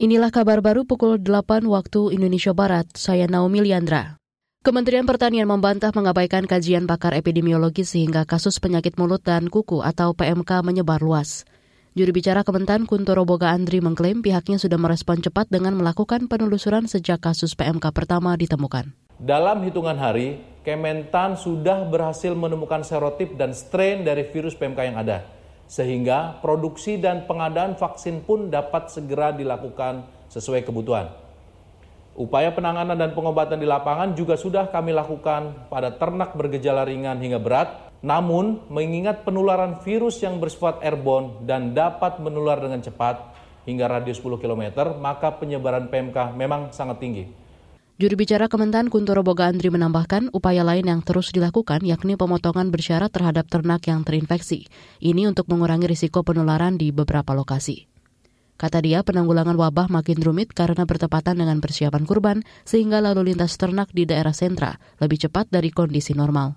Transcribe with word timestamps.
Inilah 0.00 0.32
kabar 0.32 0.64
baru 0.64 0.88
pukul 0.88 1.20
8 1.20 1.68
waktu 1.68 2.16
Indonesia 2.16 2.56
Barat. 2.56 2.88
Saya 2.96 3.28
Naomi 3.28 3.60
Liandra. 3.60 4.16
Kementerian 4.64 5.04
Pertanian 5.04 5.44
membantah 5.44 5.92
mengabaikan 5.92 6.48
kajian 6.48 6.88
pakar 6.88 7.12
epidemiologi 7.12 7.84
sehingga 7.84 8.24
kasus 8.24 8.64
penyakit 8.64 8.96
mulut 8.96 9.20
dan 9.20 9.52
kuku 9.52 9.84
atau 9.84 10.16
PMK 10.16 10.64
menyebar 10.64 11.04
luas. 11.04 11.44
Juru 11.92 12.16
bicara 12.16 12.48
Kementan 12.48 12.88
Kuntoro 12.88 13.28
Boga 13.28 13.52
Andri 13.52 13.84
mengklaim 13.84 14.24
pihaknya 14.24 14.56
sudah 14.56 14.80
merespon 14.80 15.20
cepat 15.20 15.52
dengan 15.52 15.76
melakukan 15.76 16.32
penelusuran 16.32 16.88
sejak 16.88 17.20
kasus 17.20 17.52
PMK 17.52 17.92
pertama 17.92 18.32
ditemukan. 18.40 18.96
Dalam 19.20 19.60
hitungan 19.68 20.00
hari, 20.00 20.40
Kementan 20.64 21.36
sudah 21.36 21.84
berhasil 21.84 22.32
menemukan 22.32 22.80
serotip 22.88 23.36
dan 23.36 23.52
strain 23.52 24.00
dari 24.00 24.24
virus 24.32 24.56
PMK 24.56 24.80
yang 24.80 24.96
ada 24.96 25.39
sehingga 25.70 26.42
produksi 26.42 26.98
dan 26.98 27.30
pengadaan 27.30 27.78
vaksin 27.78 28.26
pun 28.26 28.50
dapat 28.50 28.90
segera 28.90 29.30
dilakukan 29.30 30.02
sesuai 30.26 30.66
kebutuhan. 30.66 31.14
Upaya 32.18 32.50
penanganan 32.50 32.98
dan 32.98 33.14
pengobatan 33.14 33.62
di 33.62 33.70
lapangan 33.70 34.18
juga 34.18 34.34
sudah 34.34 34.66
kami 34.66 34.90
lakukan 34.90 35.70
pada 35.70 35.94
ternak 35.94 36.34
bergejala 36.34 36.82
ringan 36.82 37.22
hingga 37.22 37.38
berat, 37.38 37.94
namun 38.02 38.66
mengingat 38.66 39.22
penularan 39.22 39.78
virus 39.86 40.18
yang 40.18 40.42
bersifat 40.42 40.82
airborne 40.82 41.46
dan 41.46 41.70
dapat 41.70 42.18
menular 42.18 42.58
dengan 42.58 42.82
cepat 42.82 43.30
hingga 43.62 43.86
radius 43.86 44.18
10 44.18 44.42
km, 44.42 44.90
maka 44.98 45.38
penyebaran 45.38 45.86
PMK 45.86 46.34
memang 46.34 46.74
sangat 46.74 46.98
tinggi. 46.98 47.39
Juru 48.00 48.16
bicara 48.16 48.48
Kementan 48.48 48.88
Kuntoro 48.88 49.20
Boga 49.20 49.52
Andri 49.52 49.68
menambahkan 49.68 50.32
upaya 50.32 50.64
lain 50.64 50.88
yang 50.88 51.04
terus 51.04 51.36
dilakukan 51.36 51.84
yakni 51.84 52.16
pemotongan 52.16 52.72
bersyarat 52.72 53.12
terhadap 53.12 53.44
ternak 53.44 53.84
yang 53.84 54.08
terinfeksi. 54.08 54.72
Ini 55.04 55.28
untuk 55.28 55.52
mengurangi 55.52 55.84
risiko 55.84 56.24
penularan 56.24 56.80
di 56.80 56.96
beberapa 56.96 57.36
lokasi. 57.36 57.92
Kata 58.56 58.80
dia, 58.80 59.04
penanggulangan 59.04 59.52
wabah 59.52 59.92
makin 59.92 60.16
rumit 60.16 60.56
karena 60.56 60.88
bertepatan 60.88 61.44
dengan 61.44 61.60
persiapan 61.60 62.08
kurban, 62.08 62.40
sehingga 62.64 63.04
lalu 63.04 63.36
lintas 63.36 63.60
ternak 63.60 63.92
di 63.92 64.08
daerah 64.08 64.32
sentra 64.32 64.80
lebih 64.96 65.28
cepat 65.28 65.52
dari 65.52 65.68
kondisi 65.68 66.16
normal. 66.16 66.56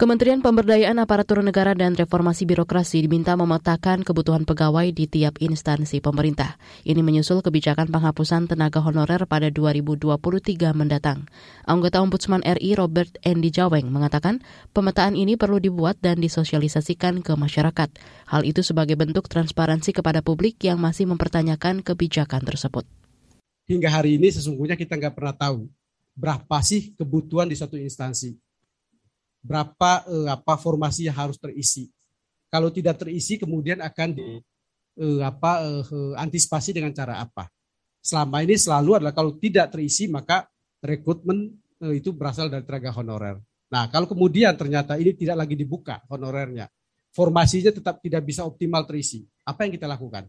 Kementerian 0.00 0.40
Pemberdayaan 0.40 0.96
Aparatur 0.96 1.44
Negara 1.44 1.76
dan 1.76 1.92
Reformasi 1.92 2.48
Birokrasi 2.48 3.04
diminta 3.04 3.36
memetakan 3.36 4.00
kebutuhan 4.00 4.48
pegawai 4.48 4.88
di 4.96 5.04
tiap 5.04 5.36
instansi 5.44 6.00
pemerintah. 6.00 6.56
Ini 6.88 7.04
menyusul 7.04 7.44
kebijakan 7.44 7.92
penghapusan 7.92 8.48
tenaga 8.48 8.80
honorer 8.80 9.28
pada 9.28 9.52
2023 9.52 10.72
mendatang. 10.72 11.28
Anggota 11.68 12.00
Ombudsman 12.00 12.40
RI 12.40 12.80
Robert 12.80 13.12
Endi 13.20 13.52
Jaweng 13.52 13.92
mengatakan 13.92 14.40
pemetaan 14.72 15.20
ini 15.20 15.36
perlu 15.36 15.60
dibuat 15.60 16.00
dan 16.00 16.16
disosialisasikan 16.16 17.20
ke 17.20 17.36
masyarakat. 17.36 17.92
Hal 18.24 18.48
itu 18.48 18.64
sebagai 18.64 18.96
bentuk 18.96 19.28
transparansi 19.28 19.92
kepada 19.92 20.24
publik 20.24 20.64
yang 20.64 20.80
masih 20.80 21.12
mempertanyakan 21.12 21.84
kebijakan 21.84 22.40
tersebut. 22.48 22.88
Hingga 23.68 24.00
hari 24.00 24.16
ini 24.16 24.32
sesungguhnya 24.32 24.80
kita 24.80 24.96
nggak 24.96 25.12
pernah 25.12 25.36
tahu 25.36 25.68
berapa 26.16 26.56
sih 26.64 26.96
kebutuhan 26.96 27.52
di 27.52 27.60
satu 27.60 27.76
instansi 27.76 28.49
berapa 29.40 30.04
eh, 30.06 30.28
apa 30.30 30.54
formasi 30.60 31.08
yang 31.08 31.16
harus 31.16 31.40
terisi. 31.40 31.88
Kalau 32.50 32.68
tidak 32.74 33.00
terisi 33.00 33.38
kemudian 33.40 33.80
akan 33.80 34.08
di 34.12 34.40
eh, 35.00 35.20
apa 35.24 35.52
eh, 35.64 36.14
antisipasi 36.16 36.76
dengan 36.76 36.92
cara 36.92 37.20
apa. 37.24 37.48
Selama 38.00 38.40
ini 38.40 38.56
selalu 38.56 39.00
adalah 39.00 39.12
kalau 39.12 39.36
tidak 39.36 39.72
terisi 39.76 40.08
maka 40.08 40.48
rekrutmen 40.80 41.52
eh, 41.84 42.00
itu 42.00 42.12
berasal 42.16 42.48
dari 42.48 42.64
tenaga 42.64 42.92
honorer. 42.96 43.36
Nah, 43.70 43.86
kalau 43.86 44.10
kemudian 44.10 44.58
ternyata 44.58 44.98
ini 44.98 45.14
tidak 45.14 45.46
lagi 45.46 45.54
dibuka 45.54 46.02
honorernya, 46.10 46.66
formasinya 47.14 47.70
tetap 47.70 48.02
tidak 48.02 48.26
bisa 48.26 48.42
optimal 48.42 48.82
terisi. 48.82 49.22
Apa 49.46 49.62
yang 49.68 49.78
kita 49.78 49.86
lakukan? 49.86 50.26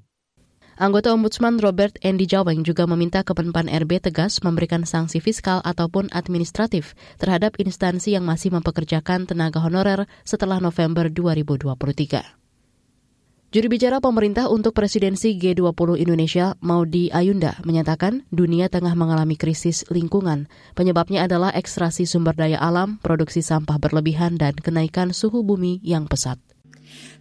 Anggota 0.81 1.13
Ombudsman 1.13 1.61
Robert 1.61 2.01
Endi 2.01 2.25
Jaweng 2.25 2.65
juga 2.65 2.89
meminta 2.89 3.21
Kemenpan 3.21 3.69
RB 3.69 4.01
tegas 4.01 4.41
memberikan 4.41 4.81
sanksi 4.81 5.21
fiskal 5.21 5.61
ataupun 5.61 6.09
administratif 6.09 6.97
terhadap 7.21 7.53
instansi 7.61 8.17
yang 8.17 8.25
masih 8.25 8.49
mempekerjakan 8.49 9.29
tenaga 9.29 9.61
honorer 9.61 10.09
setelah 10.25 10.57
November 10.57 11.13
2023. 11.13 13.53
Juru 13.53 13.67
bicara 13.69 14.01
pemerintah 14.01 14.49
untuk 14.49 14.73
presidensi 14.73 15.37
G20 15.37 16.01
Indonesia, 16.01 16.57
Maudi 16.65 17.13
Ayunda, 17.13 17.61
menyatakan 17.61 18.25
dunia 18.33 18.65
tengah 18.65 18.97
mengalami 18.97 19.37
krisis 19.37 19.85
lingkungan. 19.93 20.49
Penyebabnya 20.73 21.29
adalah 21.29 21.53
ekstraksi 21.53 22.09
sumber 22.09 22.33
daya 22.33 22.57
alam, 22.57 22.97
produksi 23.05 23.45
sampah 23.45 23.77
berlebihan, 23.77 24.33
dan 24.33 24.57
kenaikan 24.57 25.13
suhu 25.13 25.45
bumi 25.45 25.77
yang 25.85 26.09
pesat. 26.09 26.41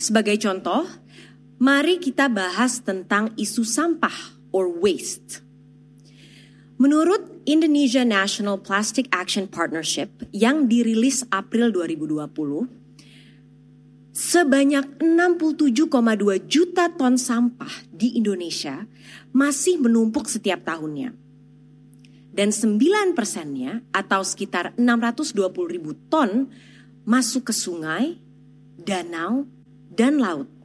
Sebagai 0.01 0.41
contoh, 0.41 0.89
Mari 1.61 2.01
kita 2.01 2.33
bahas 2.33 2.81
tentang 2.81 3.37
isu 3.37 3.69
sampah 3.69 4.33
or 4.49 4.73
waste. 4.73 5.45
Menurut 6.81 7.45
Indonesia 7.45 8.01
National 8.01 8.57
Plastic 8.57 9.05
Action 9.13 9.45
Partnership 9.45 10.25
yang 10.33 10.73
dirilis 10.73 11.21
April 11.29 11.69
2020, 11.69 12.65
sebanyak 14.17 15.05
67,2 15.05 16.49
juta 16.49 16.89
ton 16.97 17.21
sampah 17.21 17.85
di 17.93 18.17
Indonesia 18.17 18.89
masih 19.37 19.85
menumpuk 19.85 20.33
setiap 20.33 20.65
tahunnya. 20.65 21.13
Dan 22.33 22.57
9 22.57 23.13
persennya 23.13 23.85
atau 23.93 24.25
sekitar 24.25 24.73
620 24.81 25.37
ribu 25.69 25.93
ton 26.09 26.49
masuk 27.05 27.53
ke 27.53 27.55
sungai, 27.55 28.17
danau, 28.81 29.45
dan 29.93 30.17
laut. 30.17 30.60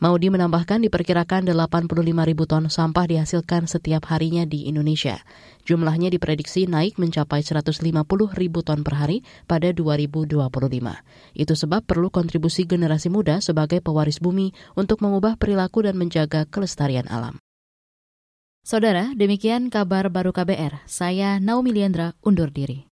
Maudi 0.00 0.32
menambahkan 0.32 0.80
diperkirakan 0.88 1.44
85 1.44 1.92
ribu 2.24 2.48
ton 2.48 2.72
sampah 2.72 3.04
dihasilkan 3.04 3.68
setiap 3.68 4.08
harinya 4.08 4.48
di 4.48 4.64
Indonesia. 4.64 5.20
Jumlahnya 5.68 6.08
diprediksi 6.08 6.64
naik 6.64 6.96
mencapai 6.96 7.44
150 7.44 7.84
ribu 8.32 8.64
ton 8.64 8.80
per 8.80 8.96
hari 8.96 9.20
pada 9.44 9.68
2025. 9.76 10.40
Itu 11.36 11.52
sebab 11.52 11.84
perlu 11.84 12.08
kontribusi 12.08 12.64
generasi 12.64 13.12
muda 13.12 13.44
sebagai 13.44 13.84
pewaris 13.84 14.24
bumi 14.24 14.56
untuk 14.72 15.04
mengubah 15.04 15.36
perilaku 15.36 15.84
dan 15.84 16.00
menjaga 16.00 16.48
kelestarian 16.48 17.04
alam. 17.04 17.36
Saudara, 18.64 19.12
demikian 19.12 19.68
kabar 19.68 20.08
baru 20.08 20.32
KBR. 20.32 20.80
Saya 20.88 21.36
Naomi 21.44 21.76
Liandra, 21.76 22.16
undur 22.24 22.48
diri. 22.48 22.88